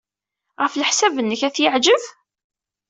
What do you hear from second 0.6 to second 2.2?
Ɣef leḥsab-nnek, ad t-yeɛjeb?